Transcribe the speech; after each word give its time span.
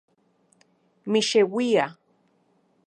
Mixeuia 1.11 1.87